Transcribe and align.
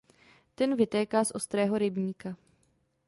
Ten 0.55 0.75
vytéká 0.75 1.25
z 1.25 1.31
Ostrého 1.31 1.77
rybníka. 1.77 2.35